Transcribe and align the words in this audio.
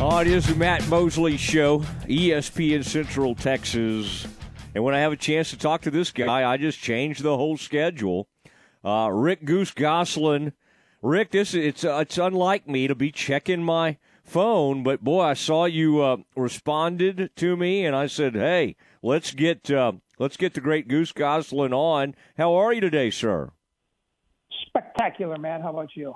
Oh, 0.00 0.20
it 0.20 0.28
is 0.28 0.46
the 0.46 0.54
Matt 0.54 0.86
Mosley 0.88 1.36
Show, 1.36 1.80
ESPN 2.06 2.84
Central 2.84 3.34
Texas. 3.34 4.28
And 4.72 4.84
when 4.84 4.94
I 4.94 5.00
have 5.00 5.10
a 5.10 5.16
chance 5.16 5.50
to 5.50 5.58
talk 5.58 5.82
to 5.82 5.90
this 5.90 6.12
guy, 6.12 6.48
I 6.48 6.56
just 6.56 6.78
change 6.78 7.18
the 7.18 7.36
whole 7.36 7.56
schedule. 7.56 8.28
Uh, 8.84 9.10
Rick 9.12 9.44
Goose 9.44 9.72
Gosselin. 9.72 10.52
Rick, 11.02 11.32
this 11.32 11.52
it's 11.52 11.84
uh, 11.84 11.98
it's 12.02 12.16
unlike 12.16 12.68
me 12.68 12.86
to 12.86 12.94
be 12.94 13.10
checking 13.10 13.64
my 13.64 13.98
phone, 14.22 14.84
but 14.84 15.02
boy, 15.02 15.20
I 15.20 15.34
saw 15.34 15.64
you 15.64 16.00
uh, 16.00 16.18
responded 16.36 17.30
to 17.34 17.56
me, 17.56 17.84
and 17.84 17.96
I 17.96 18.06
said, 18.06 18.34
"Hey, 18.34 18.76
let's 19.02 19.32
get 19.32 19.68
uh, 19.68 19.92
let's 20.20 20.36
get 20.36 20.54
the 20.54 20.60
great 20.60 20.86
Goose 20.86 21.10
Gosselin 21.10 21.72
on." 21.72 22.14
How 22.36 22.54
are 22.54 22.72
you 22.72 22.80
today, 22.80 23.10
sir? 23.10 23.50
Spectacular, 24.68 25.38
man. 25.38 25.60
How 25.60 25.70
about 25.70 25.96
you? 25.96 26.14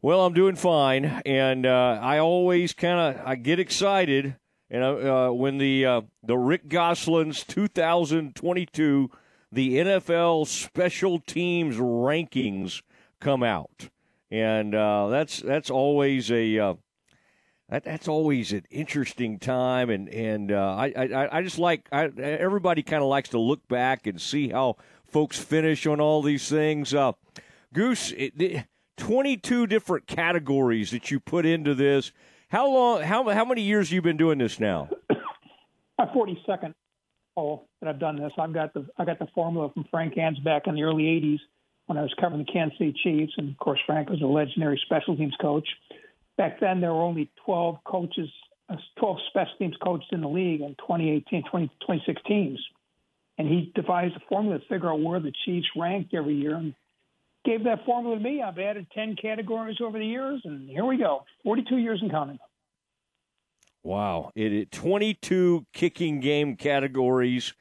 Well, 0.00 0.24
I'm 0.24 0.32
doing 0.32 0.54
fine, 0.54 1.22
and 1.26 1.66
uh, 1.66 1.98
I 2.00 2.18
always 2.18 2.72
kind 2.72 3.16
of 3.16 3.26
I 3.26 3.34
get 3.34 3.58
excited, 3.58 4.36
and 4.70 4.84
uh, 4.84 5.30
when 5.30 5.58
the 5.58 5.84
uh, 5.84 6.00
the 6.22 6.38
Rick 6.38 6.68
Gosselin's 6.68 7.42
2022 7.42 9.10
the 9.50 9.76
NFL 9.78 10.46
Special 10.46 11.18
Teams 11.18 11.78
rankings 11.78 12.80
come 13.20 13.42
out, 13.42 13.88
and 14.30 14.72
uh, 14.72 15.08
that's 15.08 15.40
that's 15.40 15.68
always 15.68 16.30
a 16.30 16.56
uh, 16.60 16.74
that, 17.68 17.82
that's 17.82 18.06
always 18.06 18.52
an 18.52 18.66
interesting 18.70 19.40
time, 19.40 19.90
and 19.90 20.08
and 20.10 20.52
uh, 20.52 20.76
I, 20.76 20.92
I 20.96 21.38
I 21.38 21.42
just 21.42 21.58
like 21.58 21.88
I, 21.90 22.04
everybody 22.04 22.84
kind 22.84 23.02
of 23.02 23.08
likes 23.08 23.30
to 23.30 23.40
look 23.40 23.66
back 23.66 24.06
and 24.06 24.20
see 24.20 24.50
how 24.50 24.76
folks 25.08 25.40
finish 25.40 25.88
on 25.88 26.00
all 26.00 26.22
these 26.22 26.48
things. 26.48 26.94
Goose. 27.74 28.12
It, 28.12 28.40
it, 28.40 28.64
22 28.98 29.66
different 29.66 30.06
categories 30.06 30.90
that 30.90 31.10
you 31.10 31.20
put 31.20 31.46
into 31.46 31.74
this. 31.74 32.12
How 32.48 32.68
long? 32.68 33.02
How 33.02 33.28
how 33.30 33.44
many 33.44 33.62
years 33.62 33.90
you 33.90 34.02
been 34.02 34.16
doing 34.16 34.38
this 34.38 34.60
now? 34.60 34.88
My 35.98 36.06
42nd 36.06 36.74
oh 37.36 37.64
that 37.80 37.88
I've 37.88 37.98
done 37.98 38.16
this. 38.16 38.32
I've 38.38 38.52
got 38.52 38.74
the 38.74 38.86
I 38.98 39.04
got 39.04 39.18
the 39.18 39.28
formula 39.34 39.70
from 39.72 39.84
Frank 39.90 40.14
Gansz 40.14 40.42
back 40.44 40.66
in 40.66 40.74
the 40.74 40.82
early 40.82 41.04
80s 41.04 41.38
when 41.86 41.96
I 41.96 42.02
was 42.02 42.14
covering 42.20 42.44
the 42.44 42.52
Kansas 42.52 42.76
City 42.78 42.94
Chiefs, 43.02 43.32
and 43.38 43.50
of 43.50 43.58
course 43.58 43.80
Frank 43.86 44.10
was 44.10 44.20
a 44.20 44.26
legendary 44.26 44.80
special 44.84 45.16
teams 45.16 45.34
coach. 45.40 45.66
Back 46.36 46.60
then 46.60 46.80
there 46.80 46.92
were 46.92 47.02
only 47.02 47.30
12 47.44 47.78
coaches, 47.84 48.28
uh, 48.68 48.76
12 48.98 49.18
special 49.28 49.54
teams 49.58 49.76
coaches 49.82 50.08
in 50.12 50.20
the 50.20 50.28
league 50.28 50.60
in 50.60 50.74
2018, 50.76 51.44
20, 51.50 51.70
26 51.84 52.22
teams, 52.26 52.60
and 53.38 53.48
he 53.48 53.72
devised 53.74 54.16
a 54.16 54.20
formula 54.28 54.58
to 54.58 54.64
figure 54.66 54.90
out 54.90 55.00
where 55.00 55.20
the 55.20 55.32
Chiefs 55.44 55.66
ranked 55.76 56.14
every 56.14 56.34
year. 56.34 56.56
And 56.56 56.74
gave 57.48 57.64
that 57.64 57.84
formula 57.86 58.16
to 58.16 58.22
me. 58.22 58.42
I've 58.42 58.58
added 58.58 58.86
10 58.94 59.16
categories 59.20 59.78
over 59.82 59.98
the 59.98 60.06
years, 60.06 60.40
and 60.44 60.68
here 60.68 60.84
we 60.84 60.98
go 60.98 61.24
42 61.44 61.78
years 61.78 62.00
in 62.02 62.10
counting. 62.10 62.38
Wow. 63.82 64.32
It, 64.34 64.52
it 64.52 64.72
22 64.72 65.66
kicking 65.72 66.20
game 66.20 66.56
categories. 66.56 67.54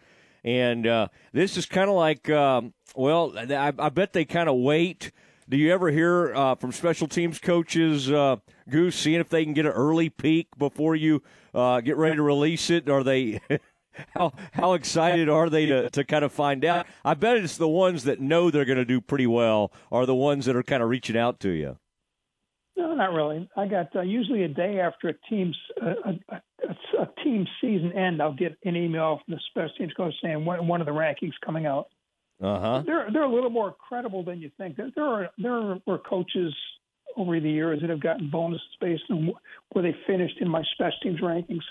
And 0.43 0.85
uh, 0.85 1.07
this 1.31 1.57
is 1.57 1.65
kind 1.65 1.89
of 1.89 1.95
like, 1.95 2.29
um, 2.29 2.73
well, 2.95 3.33
I, 3.37 3.73
I, 3.77 3.89
bet 3.89 4.13
they 4.13 4.25
kind 4.25 4.49
of 4.49 4.57
wait. 4.57 5.11
Do 5.47 5.57
you 5.57 5.73
ever 5.73 5.89
hear 5.89 6.35
uh, 6.35 6.55
from 6.55 6.71
special 6.73 7.07
teams 7.07 7.39
coaches, 7.39 8.11
uh, 8.11 8.37
Goose, 8.69 8.95
seeing 8.95 9.21
if 9.21 9.29
they 9.29 9.45
can 9.45 9.53
get 9.53 9.65
an 9.65 9.71
early 9.71 10.09
peek 10.09 10.47
before 10.57 10.95
you 10.95 11.23
uh, 11.53 11.79
get 11.81 11.95
ready 11.95 12.17
to 12.17 12.23
release 12.23 12.69
it? 12.69 12.89
Are 12.89 13.03
they. 13.03 13.39
how 14.09 14.33
how 14.53 14.73
excited 14.73 15.29
are 15.29 15.49
they 15.49 15.65
to, 15.67 15.89
to 15.89 16.03
kind 16.03 16.23
of 16.23 16.31
find 16.31 16.63
out? 16.65 16.85
I 17.03 17.13
bet 17.13 17.37
it's 17.37 17.57
the 17.57 17.67
ones 17.67 18.03
that 18.03 18.19
know 18.19 18.51
they're 18.51 18.65
going 18.65 18.77
to 18.77 18.85
do 18.85 19.01
pretty 19.01 19.27
well 19.27 19.71
are 19.91 20.05
the 20.05 20.15
ones 20.15 20.45
that 20.45 20.55
are 20.55 20.63
kind 20.63 20.83
of 20.83 20.89
reaching 20.89 21.17
out 21.17 21.39
to 21.41 21.49
you. 21.49 21.77
No, 22.77 22.93
not 22.93 23.11
really. 23.11 23.49
I 23.57 23.67
got 23.67 23.95
uh, 23.95 24.01
usually 24.01 24.43
a 24.43 24.47
day 24.47 24.79
after 24.79 25.09
a 25.09 25.13
team's 25.29 25.57
uh, 25.81 25.93
a, 26.05 26.35
a, 26.35 27.01
a, 27.01 27.23
team 27.23 27.47
season 27.59 27.91
end, 27.93 28.21
I'll 28.21 28.35
get 28.35 28.55
an 28.65 28.75
email 28.75 29.19
from 29.25 29.33
the 29.33 29.41
special 29.49 29.75
teams 29.77 29.93
coach 29.93 30.13
saying 30.21 30.45
one, 30.45 30.67
one 30.67 30.79
of 30.79 30.85
the 30.85 30.93
rankings 30.93 31.33
coming 31.43 31.65
out. 31.65 31.87
Uh 32.41 32.59
huh. 32.59 32.83
They're 32.85 33.07
they're 33.11 33.23
a 33.23 33.33
little 33.33 33.49
more 33.49 33.75
credible 33.87 34.23
than 34.23 34.39
you 34.39 34.51
think. 34.59 34.77
There, 34.77 34.91
there 34.95 35.05
are 35.05 35.29
there 35.39 35.79
were 35.87 35.97
coaches 35.97 36.53
over 37.15 37.39
the 37.39 37.49
years 37.49 37.81
that 37.81 37.89
have 37.89 37.99
gotten 37.99 38.29
bonuses 38.29 38.67
based 38.79 39.03
on 39.09 39.33
where 39.71 39.81
they 39.81 39.95
finished 40.05 40.37
in 40.39 40.47
my 40.47 40.61
special 40.73 40.99
teams 41.01 41.19
rankings. 41.19 41.63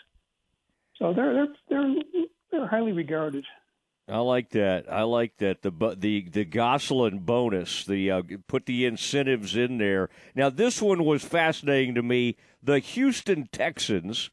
So 0.98 1.12
they're 1.12 1.32
they're 1.34 1.48
they're 1.68 1.94
they're 2.50 2.66
highly 2.66 2.92
regarded. 2.92 3.44
I 4.08 4.18
like 4.18 4.50
that. 4.50 4.90
I 4.90 5.02
like 5.02 5.36
that. 5.38 5.62
The 5.62 5.96
the 5.98 6.28
the 6.28 6.44
Gosselin 6.44 7.20
bonus. 7.20 7.84
The 7.84 8.10
uh, 8.10 8.22
put 8.46 8.66
the 8.66 8.84
incentives 8.84 9.56
in 9.56 9.78
there. 9.78 10.10
Now 10.34 10.48
this 10.48 10.80
one 10.80 11.04
was 11.04 11.24
fascinating 11.24 11.94
to 11.96 12.02
me. 12.02 12.36
The 12.62 12.78
Houston 12.78 13.48
Texans. 13.50 14.30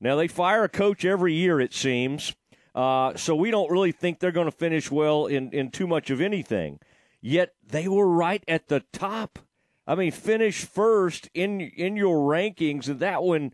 Now 0.00 0.16
they 0.16 0.26
fire 0.26 0.64
a 0.64 0.68
coach 0.68 1.04
every 1.04 1.34
year, 1.34 1.60
it 1.60 1.72
seems. 1.72 2.34
Uh, 2.74 3.14
so 3.14 3.36
we 3.36 3.50
don't 3.52 3.70
really 3.70 3.92
think 3.92 4.18
they're 4.18 4.32
going 4.32 4.50
to 4.50 4.56
finish 4.56 4.90
well 4.90 5.26
in 5.26 5.50
in 5.52 5.70
too 5.70 5.86
much 5.86 6.10
of 6.10 6.20
anything. 6.20 6.80
Yet 7.20 7.54
they 7.64 7.86
were 7.86 8.08
right 8.08 8.42
at 8.48 8.66
the 8.66 8.80
top. 8.92 9.38
I 9.86 9.94
mean, 9.94 10.10
finish 10.10 10.64
first 10.64 11.30
in 11.32 11.60
in 11.60 11.96
your 11.96 12.28
rankings, 12.28 12.88
and 12.88 12.98
that 12.98 13.22
one 13.22 13.52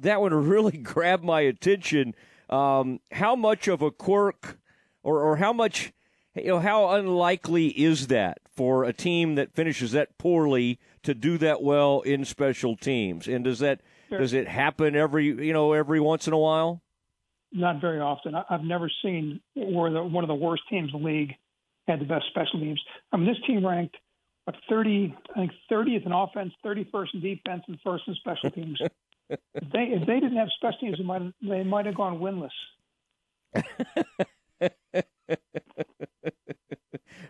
that 0.00 0.20
one 0.20 0.34
really 0.48 0.78
grabbed 0.78 1.24
my 1.24 1.40
attention. 1.42 2.14
Um, 2.50 3.00
how 3.10 3.36
much 3.36 3.68
of 3.68 3.82
a 3.82 3.90
quirk, 3.90 4.58
or, 5.02 5.20
or 5.20 5.36
how 5.36 5.52
much, 5.52 5.92
you 6.34 6.48
know, 6.48 6.60
how 6.60 6.90
unlikely 6.90 7.68
is 7.68 8.08
that 8.08 8.38
for 8.54 8.84
a 8.84 8.92
team 8.92 9.34
that 9.36 9.54
finishes 9.54 9.92
that 9.92 10.16
poorly 10.18 10.78
to 11.02 11.14
do 11.14 11.38
that 11.38 11.62
well 11.62 12.00
in 12.02 12.24
special 12.24 12.76
teams? 12.76 13.26
And 13.26 13.44
does 13.44 13.60
that 13.60 13.80
sure. 14.08 14.18
does 14.18 14.32
it 14.32 14.46
happen 14.46 14.94
every 14.94 15.26
you 15.26 15.52
know 15.52 15.72
every 15.72 16.00
once 16.00 16.26
in 16.26 16.32
a 16.32 16.38
while? 16.38 16.82
Not 17.52 17.80
very 17.80 18.00
often. 18.00 18.34
I've 18.34 18.64
never 18.64 18.90
seen 19.02 19.40
where 19.54 19.90
the, 19.90 20.02
one 20.02 20.24
of 20.24 20.28
the 20.28 20.34
worst 20.34 20.62
teams 20.68 20.90
in 20.92 21.00
the 21.00 21.06
league 21.06 21.34
had 21.86 22.00
the 22.00 22.04
best 22.04 22.24
special 22.30 22.58
teams. 22.58 22.82
I 23.12 23.16
mean, 23.16 23.26
this 23.26 23.36
team 23.46 23.64
ranked 23.64 23.96
what 24.44 24.56
30, 24.68 25.14
I 25.30 25.38
think 25.38 25.52
30th 25.70 26.06
in 26.06 26.12
offense, 26.12 26.52
31st 26.64 27.14
in 27.14 27.20
defense, 27.20 27.62
and 27.68 27.78
first 27.82 28.04
in 28.06 28.14
special 28.14 28.50
teams. 28.54 28.80
They 29.28 29.38
if 29.72 30.06
they 30.06 30.20
didn't 30.20 30.36
have 30.36 30.48
special 30.56 30.78
teams, 30.80 30.98
they 30.98 31.04
might 31.04 31.22
they 31.42 31.64
might 31.64 31.86
have 31.86 31.94
gone 31.94 32.18
winless. 32.18 32.50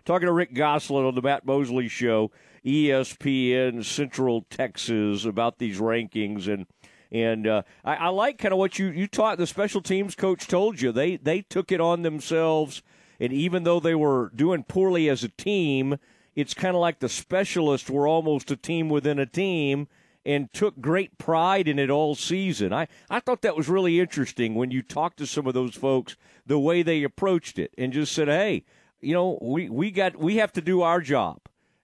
Talking 0.05 0.27
to 0.27 0.33
Rick 0.33 0.53
Gosselin 0.53 1.05
on 1.05 1.15
the 1.15 1.21
Matt 1.21 1.45
Mosley 1.45 1.87
Show, 1.87 2.31
ESPN 2.65 3.83
Central 3.83 4.45
Texas, 4.49 5.25
about 5.25 5.57
these 5.57 5.79
rankings 5.79 6.47
and 6.51 6.67
and 7.11 7.47
uh, 7.47 7.61
I, 7.83 7.95
I, 7.95 8.07
like 8.09 8.37
kind 8.39 8.51
of 8.51 8.57
what 8.57 8.77
you 8.77 8.87
you 8.87 9.07
taught. 9.07 9.37
The 9.37 9.47
special 9.47 9.81
teams 9.81 10.15
coach 10.15 10.47
told 10.47 10.81
you 10.81 10.91
they 10.91 11.17
they 11.17 11.41
took 11.41 11.71
it 11.71 11.79
on 11.79 12.01
themselves, 12.01 12.81
and 13.19 13.31
even 13.31 13.63
though 13.63 13.79
they 13.79 13.95
were 13.95 14.31
doing 14.35 14.63
poorly 14.63 15.07
as 15.09 15.23
a 15.23 15.29
team, 15.29 15.97
it's 16.35 16.53
kind 16.53 16.75
of 16.75 16.81
like 16.81 16.99
the 16.99 17.09
specialists 17.09 17.89
were 17.89 18.07
almost 18.07 18.51
a 18.51 18.57
team 18.57 18.89
within 18.89 19.19
a 19.19 19.25
team 19.25 19.87
and 20.25 20.51
took 20.53 20.81
great 20.81 21.17
pride 21.17 21.67
in 21.67 21.77
it 21.77 21.89
all 21.89 22.15
season. 22.15 22.73
I, 22.73 22.87
I 23.09 23.19
thought 23.19 23.41
that 23.43 23.55
was 23.55 23.69
really 23.69 23.99
interesting 23.99 24.55
when 24.55 24.71
you 24.71 24.81
talked 24.81 25.17
to 25.17 25.27
some 25.27 25.45
of 25.45 25.53
those 25.53 25.75
folks, 25.75 26.15
the 26.45 26.59
way 26.59 26.81
they 26.81 27.03
approached 27.03 27.59
it 27.59 27.73
and 27.77 27.93
just 27.93 28.13
said, 28.13 28.27
hey, 28.27 28.63
you 29.01 29.13
know, 29.13 29.37
we, 29.41 29.69
we 29.69 29.91
got 29.91 30.15
we 30.15 30.37
have 30.37 30.51
to 30.53 30.61
do 30.61 30.81
our 30.81 31.01
job 31.01 31.39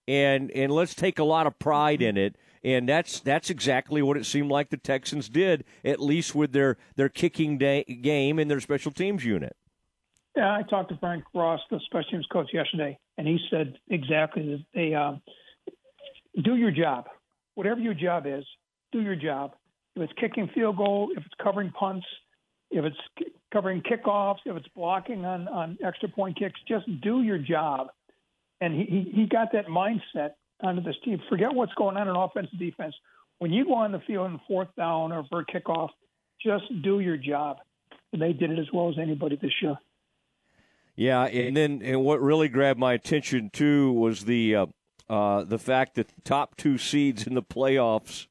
and 0.07 0.51
and 0.51 0.71
let's 0.71 0.95
take 0.95 1.19
a 1.19 1.23
lot 1.23 1.47
of 1.47 1.57
pride 1.59 2.01
in 2.01 2.17
it. 2.17 2.35
And 2.63 2.87
that's 2.87 3.19
that's 3.19 3.49
exactly 3.49 4.01
what 4.01 4.17
it 4.17 4.25
seemed 4.25 4.51
like 4.51 4.69
the 4.69 4.77
Texans 4.77 5.29
did, 5.29 5.63
at 5.83 5.99
least 5.99 6.35
with 6.35 6.51
their 6.51 6.77
their 6.95 7.09
kicking 7.09 7.57
day, 7.57 7.83
game 7.83 8.37
and 8.39 8.49
their 8.49 8.59
special 8.59 8.91
teams 8.91 9.25
unit. 9.25 9.55
Yeah, 10.35 10.55
I 10.55 10.63
talked 10.63 10.89
to 10.89 10.97
Frank 10.97 11.23
Ross, 11.33 11.59
the 11.69 11.79
special 11.85 12.11
teams 12.11 12.27
coach, 12.31 12.49
yesterday, 12.53 12.97
and 13.17 13.27
he 13.27 13.39
said 13.49 13.77
exactly 13.89 14.43
that 14.43 14.65
they 14.73 14.93
uh, 14.93 15.13
do 16.41 16.55
your 16.55 16.71
job 16.71 17.07
whatever 17.55 17.79
your 17.79 17.93
job 17.93 18.25
is, 18.25 18.45
do 18.91 19.01
your 19.01 19.15
job. 19.15 19.53
If 19.95 20.03
it's 20.03 20.13
kicking 20.19 20.49
field 20.53 20.77
goal, 20.77 21.09
if 21.15 21.23
it's 21.25 21.35
covering 21.41 21.71
punts, 21.71 22.05
if 22.69 22.85
it's 22.85 23.29
covering 23.51 23.81
kickoffs, 23.81 24.39
if 24.45 24.55
it's 24.55 24.67
blocking 24.75 25.25
on, 25.25 25.47
on 25.47 25.77
extra 25.85 26.07
point 26.09 26.39
kicks, 26.39 26.59
just 26.67 26.85
do 27.01 27.21
your 27.21 27.37
job. 27.37 27.87
And 28.61 28.73
he, 28.73 29.11
he 29.13 29.25
got 29.25 29.51
that 29.53 29.67
mindset 29.67 30.31
onto 30.61 30.81
this 30.81 30.95
team. 31.03 31.19
Forget 31.29 31.53
what's 31.53 31.73
going 31.73 31.97
on 31.97 32.07
in 32.07 32.15
offense 32.15 32.47
and 32.51 32.59
defense. 32.59 32.95
When 33.39 33.51
you 33.51 33.65
go 33.65 33.73
on 33.75 33.91
the 33.91 33.99
field 34.05 34.31
in 34.31 34.39
fourth 34.47 34.69
down 34.77 35.11
or 35.11 35.25
for 35.29 35.39
a 35.39 35.45
kickoff, 35.45 35.89
just 36.41 36.65
do 36.83 36.99
your 36.99 37.17
job. 37.17 37.57
And 38.13 38.21
they 38.21 38.33
did 38.33 38.51
it 38.51 38.59
as 38.59 38.67
well 38.73 38.89
as 38.89 38.95
anybody 38.97 39.37
this 39.41 39.51
year. 39.61 39.77
Yeah, 40.95 41.23
and 41.23 41.55
then 41.55 41.81
and 41.83 42.03
what 42.03 42.21
really 42.21 42.49
grabbed 42.49 42.79
my 42.79 42.93
attention 42.93 43.49
too 43.51 43.93
was 43.93 44.25
the 44.25 44.55
uh, 44.55 44.65
uh, 45.11 45.43
the 45.43 45.59
fact 45.59 45.95
that 45.95 46.07
the 46.07 46.21
top 46.23 46.55
two 46.55 46.77
seeds 46.77 47.27
in 47.27 47.33
the 47.33 47.43
playoffs 47.43 48.27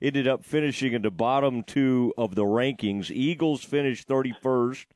ended 0.00 0.28
up 0.28 0.44
finishing 0.44 0.92
in 0.92 1.02
the 1.02 1.10
bottom 1.10 1.64
two 1.64 2.14
of 2.16 2.36
the 2.36 2.44
rankings. 2.44 3.10
Eagles 3.10 3.64
finished 3.64 4.06
31st, 4.06 4.86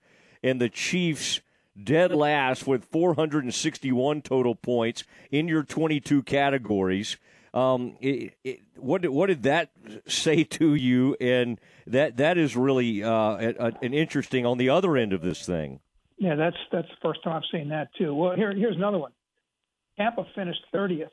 and 0.45 0.61
the 0.61 0.69
Chiefs 0.69 1.41
dead 1.83 2.13
last 2.13 2.69
with 2.69 2.85
461 2.85 4.23
total 4.23 4.55
points 4.55 5.03
in 5.33 5.49
your 5.49 5.65
22 5.65 6.23
categories. 6.23 7.17
Um, 7.53 7.97
it, 8.01 8.35
it, 8.45 8.61
what 8.77 9.03
did, 9.03 9.09
what 9.09 9.27
did 9.27 9.43
that 9.43 9.71
say 10.07 10.45
to 10.45 10.77
you? 10.77 11.17
And 11.21 11.61
that 11.89 12.17
that 12.19 12.39
is 12.39 12.57
really 12.57 13.03
uh, 13.03 13.11
a, 13.11 13.55
a, 13.59 13.73
an 13.83 13.93
interesting 13.93 14.47
on 14.47 14.59
the 14.59 14.69
other 14.69 14.97
end 14.97 15.13
of 15.13 15.21
this 15.21 15.45
thing. 15.45 15.81
Yeah, 16.17 16.37
that's 16.37 16.57
that's 16.71 16.89
the 16.89 16.97
first 17.03 17.25
time 17.25 17.37
I've 17.37 17.43
seen 17.51 17.71
that 17.71 17.89
too. 17.99 18.15
Well, 18.15 18.37
here 18.37 18.55
here's 18.55 18.77
another 18.77 18.99
one. 18.99 19.13
Tampa 19.97 20.27
finished 20.35 20.65
30th. 20.75 21.09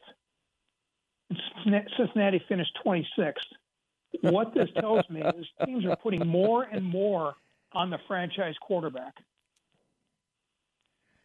Cincinnati 1.97 2.43
finished 2.47 2.77
26th. 2.85 3.33
What 4.21 4.53
this 4.53 4.69
tells 4.79 5.09
me 5.09 5.21
is 5.21 5.45
teams 5.65 5.85
are 5.85 5.95
putting 5.95 6.27
more 6.27 6.63
and 6.63 6.83
more 6.83 7.35
on 7.71 7.89
the 7.89 7.97
franchise 8.07 8.55
quarterback. 8.61 9.15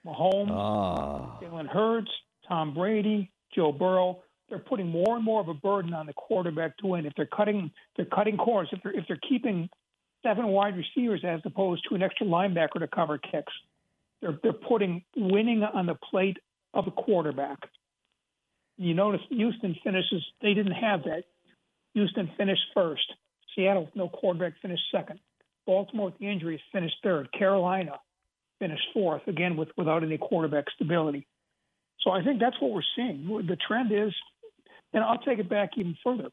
Mahomes, 0.06 0.50
ah. 0.50 1.38
Jalen 1.42 1.66
Hurts, 1.66 2.10
Tom 2.48 2.74
Brady, 2.74 3.30
Joe 3.54 3.72
Burrow. 3.72 4.22
They're 4.48 4.60
putting 4.60 4.86
more 4.86 5.16
and 5.16 5.24
more 5.24 5.40
of 5.40 5.48
a 5.48 5.54
burden 5.54 5.92
on 5.92 6.06
the 6.06 6.12
quarterback 6.12 6.76
to 6.78 6.86
win. 6.86 7.06
If 7.06 7.14
they're 7.16 7.26
cutting, 7.26 7.72
they're 7.96 8.04
cutting 8.04 8.36
corners. 8.36 8.68
If 8.70 8.82
they're 8.84 8.96
if 8.96 9.04
they're 9.08 9.18
keeping 9.28 9.68
seven 10.22 10.46
wide 10.46 10.76
receivers 10.76 11.22
as 11.24 11.40
opposed 11.44 11.84
to 11.88 11.96
an 11.96 12.02
extra 12.02 12.26
linebacker 12.26 12.78
to 12.78 12.86
cover 12.86 13.18
kicks, 13.18 13.52
they're 14.20 14.38
they're 14.44 14.52
putting 14.52 15.02
winning 15.16 15.64
on 15.64 15.86
the 15.86 15.96
plate 15.96 16.36
of 16.76 16.86
a 16.86 16.90
quarterback. 16.90 17.58
You 18.76 18.94
notice 18.94 19.22
Houston 19.30 19.74
finishes. 19.82 20.22
They 20.42 20.52
didn't 20.52 20.72
have 20.72 21.04
that. 21.04 21.24
Houston 21.94 22.30
finished 22.36 22.62
first. 22.74 23.10
Seattle, 23.54 23.88
no 23.94 24.08
quarterback, 24.08 24.60
finished 24.60 24.82
second. 24.92 25.18
Baltimore, 25.66 26.06
with 26.06 26.18
the 26.18 26.30
injuries, 26.30 26.60
finished 26.72 26.96
third. 27.02 27.32
Carolina 27.32 27.98
finished 28.58 28.84
fourth, 28.92 29.22
again 29.26 29.56
with 29.56 29.68
without 29.76 30.04
any 30.04 30.18
quarterback 30.18 30.66
stability. 30.74 31.26
So 32.00 32.10
I 32.10 32.22
think 32.22 32.38
that's 32.38 32.56
what 32.60 32.70
we're 32.70 32.82
seeing. 32.94 33.26
The 33.26 33.56
trend 33.56 33.90
is, 33.90 34.14
and 34.92 35.02
I'll 35.02 35.18
take 35.18 35.38
it 35.38 35.48
back 35.48 35.70
even 35.76 35.96
further. 36.04 36.28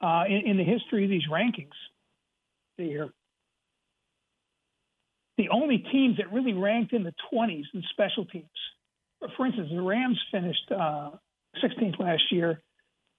Uh, 0.00 0.24
in, 0.28 0.50
in 0.50 0.56
the 0.58 0.64
history 0.64 1.04
of 1.04 1.10
these 1.10 1.26
rankings, 1.30 1.70
the 2.76 3.10
the 5.38 5.48
only 5.48 5.78
teams 5.78 6.18
that 6.18 6.32
really 6.32 6.52
ranked 6.52 6.92
in 6.92 7.02
the 7.02 7.14
20s 7.32 7.64
in 7.74 7.82
special 7.90 8.26
teams. 8.26 8.46
For 9.36 9.46
instance, 9.46 9.68
the 9.72 9.82
Rams 9.82 10.20
finished 10.30 10.70
uh, 10.70 11.10
16th 11.62 11.98
last 11.98 12.22
year. 12.30 12.60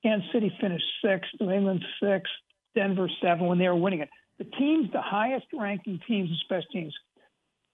Kansas 0.03 0.27
City 0.33 0.51
finished 0.59 0.85
sixth. 1.03 1.31
New 1.39 1.51
England 1.51 1.83
sixth. 2.01 2.31
Denver 2.75 3.09
seven 3.21 3.45
when 3.45 3.59
they 3.59 3.67
were 3.67 3.75
winning 3.75 3.99
it. 3.99 4.09
The 4.39 4.45
teams, 4.45 4.91
the 4.91 5.01
highest 5.01 5.45
ranking 5.53 5.99
teams 6.07 6.29
in 6.29 6.35
special 6.43 6.67
teams, 6.71 6.93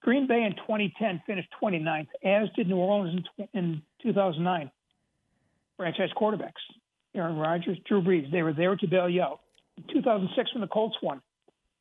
Green 0.01 0.27
Bay 0.27 0.43
in 0.43 0.53
2010 0.53 1.23
finished 1.25 1.49
29th, 1.61 2.07
as 2.23 2.49
did 2.55 2.67
New 2.67 2.77
Orleans 2.77 3.25
in, 3.37 3.47
in 3.53 3.81
2009. 4.03 4.71
Franchise 5.77 6.09
quarterbacks, 6.19 6.51
Aaron 7.15 7.37
Rodgers, 7.37 7.77
Drew 7.87 8.01
Brees, 8.01 8.29
they 8.31 8.43
were 8.43 8.53
there 8.53 8.75
to 8.75 8.87
bail 8.87 9.09
you 9.09 9.21
out. 9.21 9.39
In 9.77 9.83
2006, 9.93 10.53
when 10.53 10.61
the 10.61 10.67
Colts 10.67 10.97
won, 11.01 11.21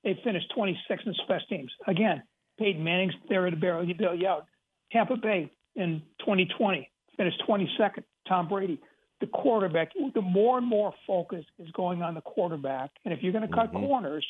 they 0.05 0.19
finished 0.23 0.53
26th 0.56 1.06
in 1.06 1.15
special 1.25 1.47
teams. 1.49 1.73
Again, 1.87 2.23
Peyton 2.59 2.83
Manning's 2.83 3.15
there 3.29 3.49
to 3.50 3.56
bail 3.56 3.85
you 3.85 4.29
out. 4.29 4.47
Tampa 4.93 5.17
Bay 5.17 5.50
in 5.79 6.03
2020 6.21 6.91
finished 7.17 7.43
22nd. 7.49 8.05
Tom 8.29 8.49
Brady, 8.49 8.79
the 9.21 9.27
quarterback. 9.27 9.93
The 10.15 10.21
more 10.21 10.59
and 10.59 10.67
more 10.67 10.93
focus 11.07 11.45
is 11.59 11.71
going 11.71 12.03
on 12.03 12.15
the 12.15 12.21
quarterback, 12.21 12.91
and 13.05 13.15
if 13.15 13.23
you're 13.23 13.33
going 13.33 13.49
to 13.49 13.55
cut 13.55 13.73
mm-hmm. 13.73 13.87
corners, 13.87 14.27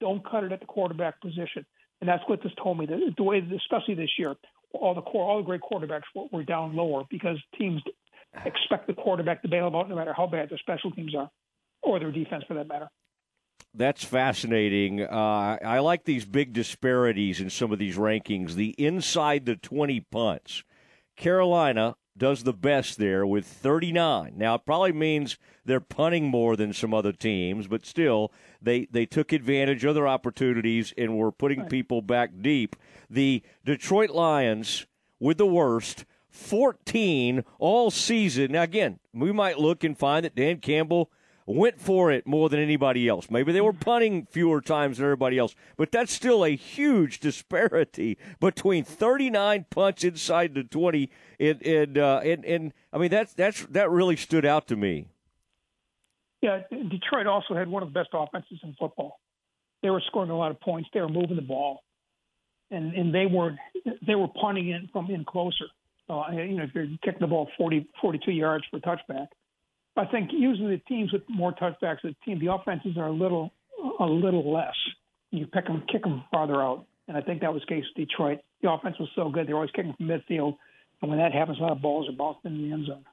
don't 0.00 0.28
cut 0.28 0.44
it 0.44 0.52
at 0.52 0.60
the 0.60 0.66
quarterback 0.66 1.20
position. 1.20 1.64
And 2.00 2.08
that's 2.08 2.22
what 2.26 2.42
this 2.42 2.52
told 2.62 2.78
me. 2.78 2.86
The, 2.86 3.14
the 3.16 3.22
way, 3.22 3.38
especially 3.56 3.94
this 3.94 4.10
year, 4.18 4.34
all 4.72 4.94
the 4.94 5.00
core, 5.00 5.24
all 5.24 5.38
the 5.38 5.44
great 5.44 5.62
quarterbacks 5.62 6.02
were, 6.14 6.26
were 6.30 6.42
down 6.42 6.76
lower 6.76 7.04
because 7.08 7.38
teams 7.58 7.82
expect 8.44 8.86
the 8.86 8.94
quarterback 8.94 9.42
to 9.42 9.48
bail 9.48 9.64
them 9.66 9.76
out 9.76 9.88
no 9.88 9.96
matter 9.96 10.12
how 10.12 10.26
bad 10.26 10.50
their 10.50 10.58
special 10.58 10.90
teams 10.90 11.14
are, 11.14 11.30
or 11.82 11.98
their 11.98 12.12
defense 12.12 12.44
for 12.46 12.54
that 12.54 12.68
matter. 12.68 12.88
That's 13.72 14.04
fascinating. 14.04 15.02
Uh, 15.02 15.58
I 15.62 15.80
like 15.80 16.04
these 16.04 16.24
big 16.24 16.54
disparities 16.54 17.40
in 17.40 17.50
some 17.50 17.72
of 17.72 17.78
these 17.78 17.96
rankings. 17.96 18.54
The 18.54 18.74
inside 18.78 19.44
the 19.44 19.56
20 19.56 20.00
punts. 20.00 20.64
Carolina 21.16 21.96
does 22.16 22.44
the 22.44 22.52
best 22.52 22.98
there 22.98 23.26
with 23.26 23.46
39. 23.46 24.34
Now, 24.36 24.54
it 24.54 24.64
probably 24.64 24.92
means 24.92 25.36
they're 25.64 25.80
punting 25.80 26.24
more 26.24 26.56
than 26.56 26.72
some 26.72 26.94
other 26.94 27.12
teams, 27.12 27.66
but 27.66 27.84
still, 27.84 28.32
they, 28.62 28.86
they 28.90 29.06
took 29.06 29.32
advantage 29.32 29.84
of 29.84 29.94
their 29.94 30.08
opportunities 30.08 30.94
and 30.96 31.16
were 31.16 31.32
putting 31.32 31.66
people 31.66 32.00
back 32.00 32.30
deep. 32.40 32.76
The 33.10 33.42
Detroit 33.64 34.10
Lions, 34.10 34.86
with 35.20 35.38
the 35.38 35.46
worst, 35.46 36.04
14 36.30 37.44
all 37.58 37.90
season. 37.90 38.52
Now, 38.52 38.62
again, 38.62 38.98
we 39.12 39.32
might 39.32 39.58
look 39.58 39.84
and 39.84 39.96
find 39.96 40.24
that 40.24 40.34
Dan 40.34 40.58
Campbell 40.58 41.10
went 41.46 41.80
for 41.80 42.10
it 42.10 42.26
more 42.26 42.48
than 42.48 42.58
anybody 42.60 43.08
else. 43.08 43.30
Maybe 43.30 43.52
they 43.52 43.60
were 43.60 43.72
punting 43.72 44.26
fewer 44.26 44.60
times 44.60 44.98
than 44.98 45.04
everybody 45.04 45.38
else, 45.38 45.54
but 45.76 45.92
that's 45.92 46.12
still 46.12 46.44
a 46.44 46.56
huge 46.56 47.20
disparity 47.20 48.18
between 48.40 48.84
39 48.84 49.66
punts 49.70 50.04
inside 50.04 50.54
the 50.54 50.64
20 50.64 51.08
and 51.38 51.62
and 51.62 51.98
uh, 51.98 52.20
and, 52.24 52.44
and 52.44 52.72
I 52.92 52.98
mean 52.98 53.10
that's 53.10 53.32
that's 53.34 53.64
that 53.66 53.90
really 53.90 54.16
stood 54.16 54.44
out 54.44 54.66
to 54.68 54.76
me. 54.76 55.08
Yeah, 56.42 56.62
Detroit 56.70 57.26
also 57.26 57.54
had 57.54 57.68
one 57.68 57.82
of 57.82 57.92
the 57.92 57.98
best 57.98 58.10
offenses 58.12 58.58
in 58.62 58.74
football. 58.78 59.20
They 59.82 59.90
were 59.90 60.02
scoring 60.06 60.30
a 60.30 60.36
lot 60.36 60.50
of 60.50 60.60
points. 60.60 60.88
They 60.92 61.00
were 61.00 61.08
moving 61.08 61.36
the 61.36 61.42
ball, 61.42 61.82
and 62.70 62.92
and 62.94 63.14
they 63.14 63.26
were 63.26 63.56
they 64.06 64.14
were 64.14 64.28
punting 64.28 64.68
in 64.68 64.88
from 64.92 65.10
in 65.10 65.24
closer. 65.24 65.66
Uh, 66.08 66.24
you 66.32 66.56
know, 66.56 66.64
if 66.64 66.70
you're 66.74 66.86
kicking 67.02 67.20
the 67.20 67.26
ball 67.26 67.48
40, 67.58 67.88
42 68.00 68.30
yards 68.30 68.64
for 68.70 68.76
a 68.76 68.80
touchback, 68.80 69.26
I 69.96 70.04
think 70.04 70.30
usually 70.32 70.76
the 70.76 70.82
teams 70.82 71.12
with 71.12 71.22
more 71.28 71.52
touchbacks, 71.52 72.02
the 72.02 72.14
team, 72.24 72.38
the 72.38 72.52
offenses 72.52 72.96
are 72.98 73.06
a 73.06 73.12
little 73.12 73.52
a 74.00 74.04
little 74.04 74.52
less. 74.52 74.74
You 75.30 75.46
pick 75.46 75.66
them, 75.66 75.84
kick 75.90 76.02
them 76.02 76.24
farther 76.30 76.62
out, 76.62 76.86
and 77.08 77.16
I 77.16 77.20
think 77.20 77.40
that 77.40 77.52
was 77.52 77.62
the 77.62 77.74
case 77.74 77.84
with 77.96 78.08
Detroit. 78.08 78.40
The 78.62 78.70
offense 78.70 78.96
was 78.98 79.08
so 79.14 79.30
good; 79.30 79.46
they're 79.46 79.54
always 79.54 79.70
kicking 79.70 79.94
from 79.96 80.08
midfield, 80.08 80.56
and 81.00 81.10
when 81.10 81.18
that 81.18 81.32
happens, 81.32 81.58
a 81.58 81.62
lot 81.62 81.72
of 81.72 81.82
balls 81.82 82.08
are 82.08 82.12
bounced 82.12 82.40
in 82.44 82.58
the 82.58 82.72
end 82.72 82.86
zone. 82.86 83.04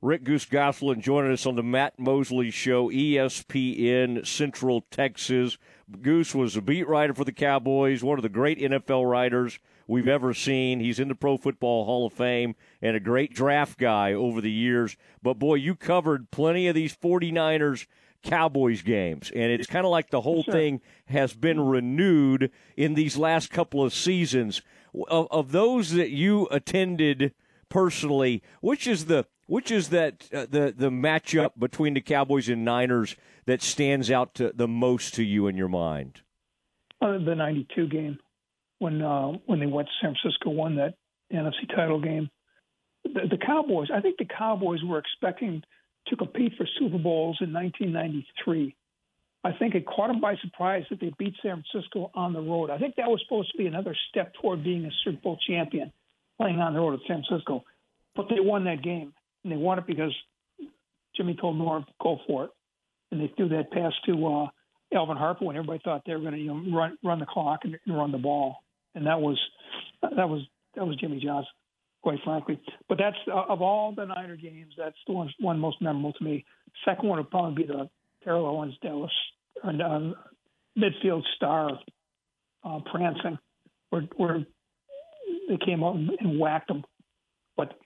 Rick 0.00 0.22
Goose 0.22 0.44
Gosselin 0.44 1.00
joining 1.00 1.32
us 1.32 1.44
on 1.44 1.56
the 1.56 1.62
Matt 1.62 1.98
Mosley 1.98 2.52
Show, 2.52 2.88
ESPN 2.88 4.24
Central 4.24 4.82
Texas. 4.92 5.58
Goose 6.00 6.36
was 6.36 6.56
a 6.56 6.62
beat 6.62 6.86
writer 6.86 7.14
for 7.14 7.24
the 7.24 7.32
Cowboys, 7.32 8.04
one 8.04 8.16
of 8.16 8.22
the 8.22 8.28
great 8.28 8.60
NFL 8.60 9.10
writers 9.10 9.58
we've 9.88 10.06
ever 10.06 10.32
seen. 10.32 10.78
He's 10.78 11.00
in 11.00 11.08
the 11.08 11.16
Pro 11.16 11.36
Football 11.36 11.86
Hall 11.86 12.06
of 12.06 12.12
Fame 12.12 12.54
and 12.80 12.94
a 12.94 13.00
great 13.00 13.34
draft 13.34 13.78
guy 13.78 14.12
over 14.12 14.40
the 14.40 14.52
years. 14.52 14.96
But 15.20 15.40
boy, 15.40 15.54
you 15.54 15.74
covered 15.74 16.30
plenty 16.30 16.68
of 16.68 16.76
these 16.76 16.94
49ers 16.94 17.86
Cowboys 18.22 18.82
games, 18.82 19.30
and 19.34 19.50
it's 19.50 19.66
kind 19.66 19.86
of 19.86 19.90
like 19.90 20.10
the 20.10 20.20
whole 20.20 20.42
sure. 20.42 20.52
thing 20.52 20.80
has 21.06 21.34
been 21.34 21.60
renewed 21.60 22.50
in 22.76 22.94
these 22.94 23.16
last 23.16 23.50
couple 23.50 23.82
of 23.82 23.94
seasons. 23.94 24.60
Of, 25.08 25.28
of 25.30 25.52
those 25.52 25.92
that 25.92 26.10
you 26.10 26.48
attended 26.50 27.32
personally, 27.68 28.42
which 28.60 28.86
is 28.86 29.06
the 29.06 29.26
which 29.46 29.70
is 29.70 29.90
that 29.90 30.28
uh, 30.34 30.46
the 30.50 30.74
the 30.76 30.90
matchup 30.90 31.52
between 31.58 31.94
the 31.94 32.00
Cowboys 32.00 32.48
and 32.48 32.64
Niners 32.64 33.14
that 33.46 33.62
stands 33.62 34.10
out 34.10 34.34
to, 34.34 34.52
the 34.52 34.68
most 34.68 35.14
to 35.14 35.22
you 35.22 35.46
in 35.46 35.56
your 35.56 35.68
mind? 35.68 36.22
Uh, 37.00 37.18
the 37.18 37.36
'92 37.36 37.86
game 37.86 38.18
when 38.78 39.02
uh, 39.02 39.32
when 39.46 39.60
they 39.60 39.66
went 39.66 39.88
to 39.88 39.94
San 40.00 40.14
Francisco, 40.20 40.50
won 40.50 40.76
that 40.76 40.94
NFC 41.32 41.68
title 41.74 42.00
game. 42.00 42.30
The, 43.04 43.28
the 43.30 43.38
Cowboys, 43.38 43.88
I 43.94 44.00
think 44.00 44.18
the 44.18 44.26
Cowboys 44.26 44.80
were 44.84 44.98
expecting 44.98 45.62
to 46.08 46.16
compete 46.16 46.52
for 46.56 46.66
Super 46.78 46.98
Bowls 46.98 47.38
in 47.40 47.52
1993. 47.52 48.74
I 49.44 49.52
think 49.52 49.74
it 49.74 49.86
caught 49.86 50.08
them 50.08 50.20
by 50.20 50.36
surprise 50.36 50.84
that 50.90 51.00
they 51.00 51.12
beat 51.18 51.34
San 51.42 51.62
Francisco 51.70 52.10
on 52.14 52.32
the 52.32 52.40
road. 52.40 52.70
I 52.70 52.78
think 52.78 52.96
that 52.96 53.08
was 53.08 53.22
supposed 53.24 53.52
to 53.52 53.58
be 53.58 53.66
another 53.66 53.96
step 54.10 54.32
toward 54.40 54.64
being 54.64 54.84
a 54.84 54.90
Super 55.04 55.18
Bowl 55.22 55.38
champion, 55.46 55.92
playing 56.38 56.58
on 56.58 56.74
the 56.74 56.80
road 56.80 56.94
at 56.94 57.00
San 57.06 57.22
Francisco. 57.28 57.64
But 58.16 58.26
they 58.28 58.40
won 58.40 58.64
that 58.64 58.82
game, 58.82 59.12
and 59.44 59.52
they 59.52 59.56
won 59.56 59.78
it 59.78 59.86
because 59.86 60.12
Jimmy 61.16 61.36
told 61.40 61.56
Norv, 61.56 61.84
"Go 62.00 62.18
for 62.26 62.44
it," 62.44 62.50
and 63.10 63.20
they 63.20 63.32
threw 63.36 63.48
that 63.50 63.70
pass 63.70 63.92
to 64.06 64.26
uh, 64.26 64.48
Alvin 64.92 65.16
Harper 65.16 65.44
when 65.44 65.56
everybody 65.56 65.80
thought 65.84 66.02
they 66.04 66.14
were 66.14 66.20
going 66.20 66.34
to 66.34 66.40
you 66.40 66.54
know, 66.54 66.76
run 66.76 66.98
run 67.04 67.20
the 67.20 67.26
clock 67.26 67.60
and, 67.62 67.78
and 67.86 67.96
run 67.96 68.10
the 68.10 68.18
ball 68.18 68.56
and 68.98 69.06
that 69.06 69.20
was 69.20 69.38
that 70.02 70.28
was 70.28 70.42
that 70.74 70.84
was 70.84 70.96
Jimmy 70.96 71.20
Johnson, 71.24 71.50
quite 72.02 72.18
frankly. 72.24 72.60
But 72.88 72.98
that's 72.98 73.16
uh, 73.28 73.44
of 73.48 73.62
all 73.62 73.94
the 73.94 74.04
Niner 74.04 74.36
games, 74.36 74.74
that's 74.76 74.96
the 75.06 75.12
one 75.12 75.32
one 75.38 75.58
most 75.58 75.80
memorable 75.80 76.12
to 76.14 76.24
me. 76.24 76.44
Second 76.84 77.08
one 77.08 77.18
would 77.18 77.30
probably 77.30 77.62
be 77.62 77.68
the 77.68 77.88
Terrell 78.24 78.46
Owens 78.46 78.74
Dallas 78.82 79.12
and 79.62 79.80
uh, 79.80 80.00
midfield 80.76 81.22
star 81.36 81.70
uh, 82.64 82.80
prancing, 82.90 83.38
where 83.90 84.02
where 84.16 84.44
they 85.48 85.58
came 85.64 85.84
out 85.84 85.94
and 85.94 86.40
whacked 86.40 86.68
them. 86.68 86.84
But 87.56 87.78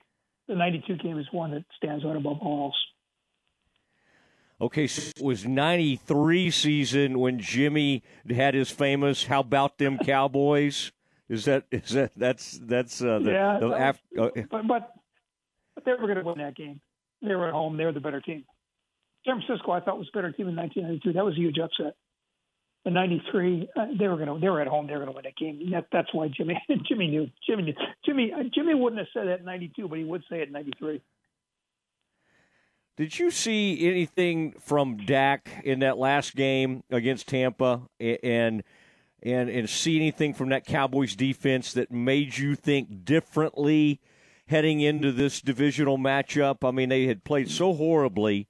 the 0.49 0.55
'92 0.55 0.97
game 0.97 1.19
is 1.19 1.27
one 1.31 1.51
that 1.53 1.65
stands 1.77 2.05
out 2.07 2.17
above 2.17 2.39
all 2.41 2.67
else. 2.67 2.77
Okay, 4.63 4.87
so 4.87 5.11
it 5.17 5.23
was 5.23 5.45
93 5.45 6.51
season 6.53 7.19
when 7.19 7.41
Jimmy 7.41 8.03
had 8.31 8.55
his 8.55 8.71
famous 8.71 9.25
"How 9.25 9.41
about 9.41 9.77
them 9.77 9.99
Cowboys"? 9.99 10.91
Is 11.33 11.47
that 11.47 11.65
is 11.71 11.89
that 11.93 12.13
that's 12.15 12.61
that's 12.63 13.01
uh, 13.01 13.19
the, 13.19 13.31
yeah? 13.31 13.59
The 13.59 13.69
after, 13.69 14.21
uh, 14.21 14.29
but, 14.51 14.69
but 14.69 14.93
but 15.75 15.85
they 15.87 15.93
were 15.93 16.07
going 16.07 16.19
to 16.19 16.25
win 16.25 16.37
that 16.39 16.55
game. 16.55 16.79
they 17.23 17.35
were 17.35 17.47
at 17.49 17.55
home. 17.55 17.79
They 17.79 17.87
were 17.87 17.93
the 17.93 18.01
better 18.01 18.21
team. 18.21 18.45
San 19.25 19.41
Francisco, 19.41 19.73
I 19.73 19.81
thought 19.81 19.99
was 19.99 20.11
a 20.13 20.17
better 20.17 20.31
team 20.31 20.49
in 20.49 20.57
1992. 20.57 21.15
That 21.15 21.25
was 21.25 21.35
a 21.35 21.41
huge 21.41 21.59
upset. 21.59 21.95
In 22.85 22.93
'93, 22.93 23.71
uh, 23.75 23.87
they 23.99 24.09
were 24.09 24.17
going 24.17 24.29
to 24.29 24.39
they 24.39 24.51
were 24.51 24.61
at 24.61 24.67
home. 24.67 24.87
They 24.87 24.93
were 24.93 25.07
going 25.07 25.11
to 25.11 25.15
win 25.15 25.25
that 25.25 25.37
game. 25.37 25.71
That, 25.71 25.87
that's 25.91 26.13
why 26.13 26.29
Jimmy 26.29 26.61
Jimmy 26.87 27.09
knew 27.09 27.31
Jimmy 27.49 27.63
knew 27.63 27.75
Jimmy 28.05 28.31
uh, 28.31 28.43
Jimmy 28.55 28.75
wouldn't 28.75 28.99
have 28.99 29.09
said 29.15 29.27
that 29.29 29.39
in 29.39 29.47
'92, 29.47 29.89
but 29.89 29.97
he 29.97 30.05
would 30.05 30.25
say 30.29 30.43
it 30.43 30.49
in 30.49 30.53
'93. 30.53 31.01
Did 32.99 33.19
you 33.19 33.31
see 33.31 33.89
anything 33.89 34.53
from 34.61 34.99
Dak 34.99 35.49
in 35.65 35.79
that 35.79 35.97
last 35.97 36.37
game 36.37 36.83
against 36.91 37.27
Tampa, 37.27 37.81
and 37.99 38.63
and 39.23 39.49
and 39.49 39.69
see 39.69 39.97
anything 39.97 40.35
from 40.35 40.49
that 40.51 40.67
Cowboys 40.67 41.15
defense 41.15 41.73
that 41.73 41.91
made 41.91 42.39
you 42.39 42.55
think 42.55 43.05
differently 43.05 44.01
heading 44.47 44.81
into 44.81 45.13
this 45.13 45.41
divisional 45.41 45.99
matchup? 45.99 46.67
I 46.67 46.71
mean, 46.71 46.89
they 46.89 47.07
had 47.07 47.25
played 47.25 47.51
so 47.51 47.75
horribly 47.75 48.49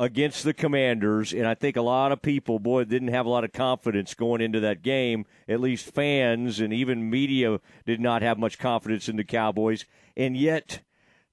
against 0.00 0.42
the 0.42 0.52
Commanders, 0.52 1.32
and 1.32 1.46
I 1.46 1.54
think 1.54 1.76
a 1.76 1.82
lot 1.82 2.10
of 2.12 2.20
people, 2.20 2.58
boy, 2.58 2.84
didn't 2.84 3.08
have 3.08 3.26
a 3.26 3.30
lot 3.30 3.44
of 3.44 3.52
confidence 3.52 4.14
going 4.14 4.40
into 4.40 4.60
that 4.60 4.82
game. 4.82 5.24
At 5.48 5.60
least 5.60 5.86
fans 5.86 6.60
and 6.60 6.72
even 6.72 7.10
media 7.10 7.60
did 7.86 8.00
not 8.00 8.22
have 8.22 8.38
much 8.38 8.58
confidence 8.58 9.08
in 9.08 9.16
the 9.16 9.24
Cowboys, 9.24 9.84
and 10.16 10.36
yet 10.36 10.80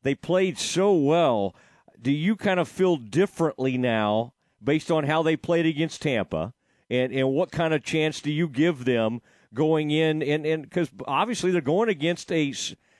they 0.03 0.15
played 0.15 0.57
so 0.57 0.93
well. 0.93 1.55
Do 1.99 2.11
you 2.11 2.35
kind 2.35 2.59
of 2.59 2.67
feel 2.67 2.97
differently 2.97 3.77
now 3.77 4.33
based 4.63 4.91
on 4.91 5.05
how 5.05 5.23
they 5.23 5.35
played 5.35 5.65
against 5.65 6.01
Tampa, 6.01 6.53
and 6.91 7.13
and 7.13 7.29
what 7.29 7.51
kind 7.51 7.73
of 7.73 7.83
chance 7.83 8.19
do 8.19 8.31
you 8.31 8.47
give 8.47 8.83
them 8.83 9.21
going 9.53 9.91
in? 9.91 10.21
And 10.21 10.61
because 10.61 10.89
obviously 11.07 11.51
they're 11.51 11.61
going 11.61 11.89
against 11.89 12.31
a 12.31 12.53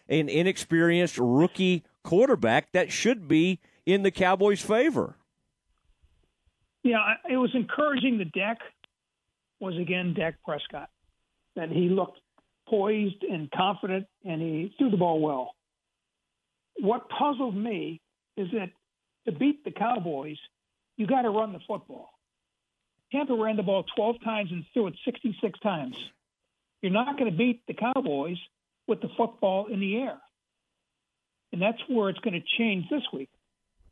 an 0.07 0.29
inexperienced 0.29 1.17
rookie 1.17 1.83
quarterback 2.03 2.71
that 2.71 2.91
should 2.91 3.27
be 3.27 3.59
in 3.85 4.03
the 4.03 4.11
Cowboys' 4.11 4.61
favor. 4.61 5.17
Yeah, 6.83 6.99
it 7.29 7.37
was 7.37 7.51
encouraging. 7.53 8.17
The 8.17 8.25
deck 8.25 8.59
was 9.59 9.77
again 9.77 10.13
Dak 10.13 10.35
Prescott, 10.43 10.89
that 11.55 11.69
he 11.69 11.89
looked 11.89 12.19
poised 12.67 13.23
and 13.23 13.51
confident, 13.51 14.07
and 14.23 14.41
he 14.41 14.73
threw 14.77 14.89
the 14.89 14.97
ball 14.97 15.19
well. 15.19 15.53
What 16.79 17.09
puzzled 17.09 17.55
me 17.55 17.99
is 18.37 18.47
that 18.53 18.69
to 19.25 19.37
beat 19.37 19.65
the 19.65 19.71
Cowboys, 19.71 20.37
you 20.95 21.05
got 21.05 21.23
to 21.23 21.29
run 21.29 21.51
the 21.51 21.59
football. 21.67 22.09
Tampa 23.11 23.35
ran 23.35 23.57
the 23.57 23.63
ball 23.63 23.83
12 23.95 24.15
times 24.23 24.51
and 24.51 24.63
threw 24.73 24.87
it 24.87 24.95
66 25.05 25.59
times. 25.59 25.95
You're 26.81 26.91
not 26.91 27.17
going 27.17 27.31
to 27.31 27.37
beat 27.37 27.61
the 27.67 27.73
Cowboys 27.73 28.37
with 28.87 29.01
the 29.01 29.09
football 29.17 29.67
in 29.67 29.79
the 29.79 29.97
air. 29.97 30.17
And 31.51 31.61
that's 31.61 31.77
where 31.87 32.09
it's 32.09 32.19
going 32.19 32.33
to 32.33 32.43
change 32.57 32.85
this 32.89 33.03
week. 33.13 33.29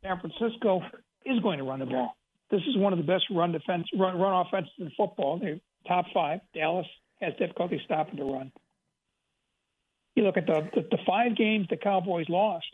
San 0.02 0.18
Francisco 0.20 0.82
is 1.24 1.38
going 1.40 1.58
to 1.58 1.64
run 1.64 1.80
the 1.80 1.86
ball. 1.86 2.16
This 2.50 2.62
is 2.62 2.76
one 2.76 2.92
of 2.92 2.98
the 2.98 3.04
best 3.04 3.24
run 3.30 3.52
defense 3.52 3.86
run, 3.96 4.18
run 4.18 4.46
offenses 4.46 4.72
in 4.78 4.90
football. 4.96 5.38
They're 5.38 5.60
top 5.86 6.06
five. 6.12 6.40
Dallas 6.54 6.86
has 7.20 7.34
difficulty 7.38 7.80
stopping 7.84 8.16
the 8.16 8.24
run. 8.24 8.50
You 10.16 10.24
look 10.24 10.36
at 10.36 10.46
the, 10.46 10.68
the 10.74 10.82
the 10.90 10.98
five 11.06 11.36
games 11.36 11.66
the 11.70 11.76
Cowboys 11.76 12.26
lost. 12.28 12.66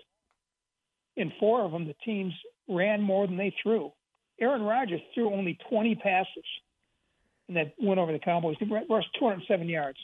In 1.16 1.32
four 1.38 1.62
of 1.62 1.72
them, 1.72 1.86
the 1.86 1.94
teams 2.04 2.32
ran 2.68 3.02
more 3.02 3.26
than 3.26 3.36
they 3.36 3.54
threw. 3.62 3.92
Aaron 4.40 4.62
Rodgers 4.62 5.00
threw 5.14 5.32
only 5.32 5.58
20 5.70 5.94
passes 5.96 6.44
and 7.48 7.56
that 7.56 7.74
went 7.78 8.00
over 8.00 8.12
the 8.12 8.18
Cowboys. 8.18 8.56
He 8.58 8.66
rushed 8.66 9.08
207 9.18 9.68
yards. 9.68 9.98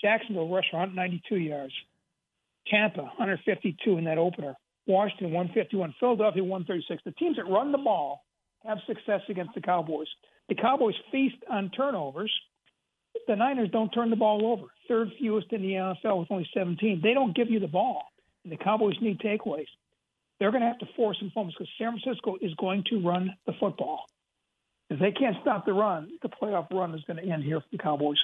Jacksonville 0.00 0.48
rushed 0.48 0.72
192 0.72 1.36
yards. 1.36 1.72
Tampa 2.68 3.02
152 3.02 3.98
in 3.98 4.04
that 4.04 4.18
opener. 4.18 4.54
Washington 4.86 5.32
151. 5.32 5.94
Philadelphia 5.98 6.42
136. 6.42 7.02
The 7.04 7.12
teams 7.12 7.36
that 7.36 7.48
run 7.48 7.72
the 7.72 7.78
ball 7.78 8.24
have 8.64 8.78
success 8.86 9.20
against 9.28 9.54
the 9.54 9.60
Cowboys. 9.60 10.08
The 10.48 10.54
Cowboys 10.54 10.94
feast 11.10 11.36
on 11.50 11.70
turnovers. 11.70 12.32
The 13.26 13.36
Niners 13.36 13.70
don't 13.70 13.90
turn 13.90 14.10
the 14.10 14.16
ball 14.16 14.46
over. 14.46 14.66
Third 14.88 15.08
fewest 15.18 15.52
in 15.52 15.62
the 15.62 15.72
NFL 15.72 16.20
with 16.20 16.30
only 16.30 16.48
17. 16.54 17.00
They 17.02 17.14
don't 17.14 17.34
give 17.34 17.50
you 17.50 17.60
the 17.60 17.68
ball. 17.68 18.04
And 18.44 18.52
the 18.52 18.56
Cowboys 18.56 18.96
need 19.00 19.20
takeaways. 19.20 19.66
They're 20.42 20.50
going 20.50 20.62
to 20.62 20.66
have 20.66 20.80
to 20.80 20.88
force 20.96 21.18
some 21.20 21.30
fumbles 21.32 21.54
because 21.56 21.72
San 21.78 21.96
Francisco 21.96 22.34
is 22.40 22.52
going 22.54 22.82
to 22.90 23.00
run 23.00 23.32
the 23.46 23.52
football. 23.60 24.06
If 24.90 24.98
they 24.98 25.12
can't 25.12 25.36
stop 25.40 25.64
the 25.64 25.72
run, 25.72 26.10
the 26.20 26.28
playoff 26.28 26.68
run 26.72 26.92
is 26.96 27.04
going 27.04 27.24
to 27.24 27.32
end 27.32 27.44
here 27.44 27.60
for 27.60 27.66
the 27.70 27.78
Cowboys. 27.78 28.16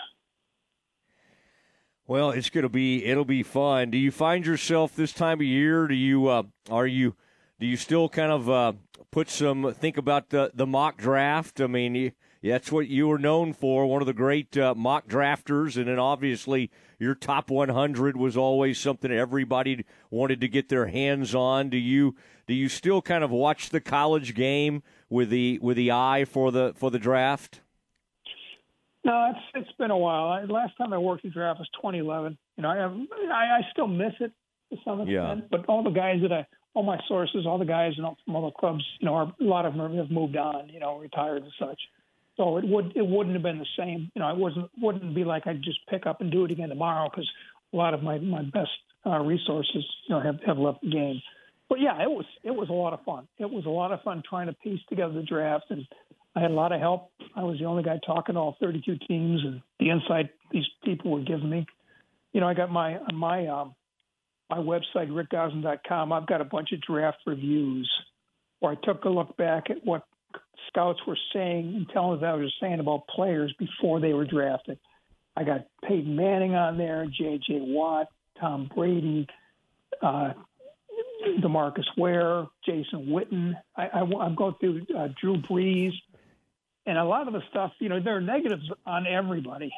Well, 2.09 2.33
it's 2.33 2.51
going 2.51 2.65
to 2.65 2.69
be 2.69 3.05
it'll 3.05 3.25
be 3.25 3.45
fun. 3.45 3.93
Do 3.93 3.99
you 3.99 4.11
find 4.11 4.45
yourself 4.45 4.97
this 4.97 5.13
time 5.13 5.39
of 5.39 5.47
year? 5.47 5.87
Do 5.87 5.95
you 5.95 6.27
uh, 6.27 6.43
are 6.69 6.89
you 6.89 7.15
do 7.61 7.69
you 7.69 7.77
still 7.77 8.09
kind 8.09 8.33
of 8.33 8.51
uh, 8.51 8.73
put 9.13 9.31
some 9.31 9.73
think 9.73 9.97
about 9.97 10.31
the 10.31 10.51
the 10.53 10.67
mock 10.67 10.97
draft? 10.97 11.61
I 11.61 11.69
mean, 11.69 11.95
you, 11.95 12.13
that's 12.49 12.73
what 12.73 12.89
you 12.89 13.09
were 13.09 13.19
known 13.19 13.53
for, 13.53 13.87
one 13.87 14.03
of 14.03 14.07
the 14.07 14.13
great 14.13 14.57
uh, 14.57 14.75
mock 14.75 15.09
drafters, 15.09 15.77
and 15.77 15.87
then 15.87 15.99
obviously 15.99 16.71
your 16.99 17.15
top 17.15 17.51
100 17.51 18.17
was 18.17 18.37
always 18.37 18.79
something 18.79 19.11
everybody 19.11 19.85
wanted 20.11 20.41
to 20.41 20.49
get 20.49 20.69
their 20.69 20.87
hands 20.87 21.35
on. 21.35 21.71
Do 21.71 21.77
you 21.77 22.17
do 22.47 22.55
you 22.55 22.69
still 22.69 23.03
kind 23.03 23.23
of 23.23 23.31
watch 23.31 23.71
the 23.71 23.81
college 23.81 24.35
game 24.35 24.83
with 25.09 25.31
the 25.31 25.59
with 25.61 25.77
the 25.77 25.91
eye 25.91 26.25
for 26.25 26.51
the 26.51 26.73
for 26.77 26.91
the 26.91 26.99
draft? 26.99 27.61
No, 29.05 29.33
it's 29.35 29.67
it's 29.67 29.77
been 29.79 29.91
a 29.91 29.99
while. 29.99 30.29
I, 30.29 30.45
last 30.45 30.77
time 30.77 30.93
I 30.93 30.99
worked 30.99 31.23
the 31.23 31.31
draft 31.31 31.61
was 31.61 31.69
2011. 31.77 32.37
You 32.57 32.63
know, 32.63 32.71
I 32.71 32.77
have 32.77 32.93
I, 33.33 33.59
I 33.59 33.61
still 33.73 33.87
miss 33.87 34.15
it 34.21 34.33
to 34.71 34.77
some 34.85 35.01
extent, 35.01 35.11
yeah. 35.11 35.35
but 35.51 35.67
all 35.67 35.83
the 35.83 35.91
guys 35.91 36.21
that 36.23 36.33
I 36.33 36.47
all 36.75 36.83
my 36.83 36.99
sources, 37.09 37.47
all 37.47 37.59
the 37.59 37.65
guys 37.65 37.95
you 37.97 38.03
know, 38.03 38.17
from 38.25 38.37
all 38.37 38.45
the 38.45 38.53
clubs, 38.53 38.85
you 39.01 39.07
know, 39.07 39.15
are, 39.15 39.33
a 39.41 39.45
lot 39.45 39.67
of 39.67 39.75
them 39.75 39.97
have 39.97 40.11
moved 40.11 40.37
on, 40.37 40.69
you 40.69 40.79
know, 40.79 40.99
retired 40.99 41.43
and 41.43 41.53
such. 41.59 41.81
So 42.39 42.57
it 42.57 42.65
would 42.67 42.97
it 42.97 43.07
wouldn't 43.07 43.35
have 43.35 43.43
been 43.43 43.59
the 43.59 43.67
same. 43.77 44.11
You 44.15 44.23
know, 44.23 44.31
it 44.31 44.37
wasn't 44.37 44.71
wouldn't 44.81 45.15
be 45.15 45.25
like 45.25 45.47
I'd 45.47 45.63
just 45.63 45.81
pick 45.89 46.07
up 46.07 46.21
and 46.21 46.31
do 46.31 46.45
it 46.45 46.51
again 46.51 46.71
tomorrow 46.71 47.11
because 47.11 47.29
a 47.75 47.77
lot 47.77 47.93
of 47.93 48.03
my 48.03 48.19
my 48.19 48.43
best 48.43 48.71
uh, 49.05 49.19
resources, 49.19 49.85
you 50.07 50.15
know, 50.15 50.21
have 50.21 50.39
have 50.47 50.59
left 50.59 50.81
the 50.83 50.91
game. 50.91 51.21
But 51.69 51.81
yeah, 51.81 52.01
it 52.01 52.09
was 52.09 52.25
it 52.45 52.53
was 52.53 52.71
a 52.71 52.73
lot 52.73 52.95
of 52.95 53.05
fun. 53.05 53.29
It 53.39 53.51
was 53.51 53.67
a 53.67 53.71
lot 53.71 53.93
of 53.93 54.01
fun 54.03 54.23
trying 54.27 54.47
to 54.47 54.55
piece 54.55 54.81
together 54.89 55.13
the 55.13 55.23
draft, 55.23 55.67
and 55.71 55.87
I 56.35 56.41
had 56.41 56.51
a 56.51 56.55
lot 56.55 56.73
of 56.73 56.81
help. 56.81 57.11
I 57.35 57.43
was 57.43 57.59
the 57.59 57.67
only 57.67 57.83
guy 57.83 57.99
talking 58.07 58.37
to 58.37 58.41
all 58.41 58.57
32 58.61 58.99
teams, 59.09 59.43
and 59.45 59.61
the 59.81 59.91
insight 59.91 60.31
these 60.51 60.67
people 60.85 61.11
were 61.11 61.23
giving 61.23 61.51
me. 61.51 61.67
You 62.33 62.41
know, 62.41 62.49
I 62.49 62.55
got 62.55 62.71
my 62.71 62.99
my 63.13 63.49
um, 63.49 63.75
my 64.51 64.59
website, 64.59 65.09
rickgosselin.com, 65.11 66.13
I've 66.13 66.27
got 66.27 66.41
a 66.41 66.45
bunch 66.45 66.73
of 66.73 66.81
draft 66.81 67.19
reviews 67.27 67.91
where 68.61 68.73
I 68.73 68.77
took 68.83 69.05
a 69.05 69.09
look 69.09 69.37
back 69.37 69.71
at 69.71 69.85
what 69.85 70.05
scouts 70.69 71.01
were 71.07 71.19
saying 71.33 71.75
and 71.75 71.89
telling 71.89 72.19
us 72.19 72.25
I 72.25 72.35
was 72.35 72.53
saying 72.61 72.81
about 72.81 73.07
players 73.09 73.55
before 73.59 74.01
they 74.01 74.13
were 74.13 74.25
drafted. 74.25 74.79
I 75.37 75.45
got 75.45 75.67
Peyton 75.87 76.17
Manning 76.17 76.55
on 76.55 76.79
there, 76.79 77.07
J.J. 77.07 77.61
Watt, 77.61 78.09
Tom 78.41 78.69
Brady, 78.75 79.27
uh, 80.03 80.33
Demarcus 81.41 81.87
Ware, 81.97 82.47
Jason 82.65 83.07
Witten. 83.07 83.55
I, 83.77 83.87
I, 83.87 84.01
I'm 84.01 84.35
going 84.35 84.55
through 84.61 84.87
uh, 84.97 85.09
Drew 85.21 85.37
Brees. 85.37 85.93
And 86.87 86.97
a 86.97 87.05
lot 87.05 87.29
of 87.29 87.35
the 87.35 87.43
stuff, 87.51 87.73
you 87.81 87.89
know, 87.89 88.01
there 88.01 88.17
are 88.17 88.21
negatives 88.21 88.69
on 88.87 89.07
everybody. 89.07 89.71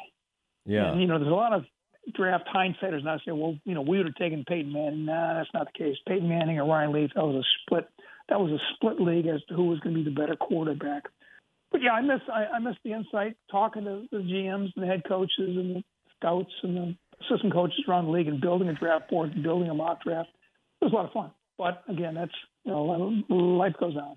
Yeah. 0.65 0.91
And, 0.91 1.01
you 1.01 1.07
know, 1.07 1.19
there's 1.19 1.31
a 1.31 1.35
lot 1.35 1.53
of 1.53 1.65
draft 2.15 2.47
hindsighters 2.53 3.03
now 3.03 3.17
say, 3.17 3.31
well, 3.31 3.57
you 3.65 3.73
know, 3.73 3.81
we 3.81 3.97
would 3.97 4.07
have 4.07 4.15
taken 4.15 4.45
Peyton 4.47 4.71
Manning. 4.71 5.05
Nah, 5.05 5.35
that's 5.35 5.49
not 5.53 5.67
the 5.71 5.77
case. 5.77 5.97
Peyton 6.07 6.27
Manning 6.27 6.57
or 6.57 6.65
Ryan 6.65 6.93
Leaf, 6.93 7.11
that 7.15 7.25
was 7.25 7.35
a 7.35 7.47
split. 7.61 7.87
That 8.31 8.39
was 8.39 8.51
a 8.51 8.63
split 8.75 9.01
league 9.01 9.27
as 9.27 9.43
to 9.49 9.53
who 9.53 9.65
was 9.65 9.81
going 9.81 9.93
to 9.93 10.01
be 10.01 10.09
the 10.09 10.15
better 10.15 10.37
quarterback. 10.37 11.03
But 11.69 11.81
yeah, 11.81 11.91
I 11.91 12.01
miss 12.01 12.21
I, 12.33 12.45
I 12.55 12.59
miss 12.59 12.75
the 12.81 12.93
insight 12.93 13.35
talking 13.51 13.83
to 13.83 14.07
the 14.09 14.19
GMs 14.19 14.71
and 14.73 14.83
the 14.83 14.87
head 14.87 15.03
coaches 15.05 15.31
and 15.37 15.75
the 15.75 15.83
scouts 16.15 16.51
and 16.63 16.77
the 16.77 16.95
assistant 17.25 17.51
coaches 17.51 17.83
around 17.89 18.05
the 18.05 18.11
league 18.11 18.29
and 18.29 18.39
building 18.39 18.69
a 18.69 18.73
draft 18.73 19.09
board 19.09 19.33
and 19.33 19.43
building 19.43 19.69
a 19.69 19.73
mock 19.73 20.01
draft. 20.03 20.29
It 20.81 20.85
was 20.85 20.93
a 20.93 20.95
lot 20.95 21.05
of 21.07 21.11
fun. 21.11 21.31
But 21.57 21.83
again, 21.89 22.15
that's 22.15 22.31
you 22.63 22.71
know 22.71 23.21
life 23.29 23.73
goes 23.77 23.97
on. 23.97 24.15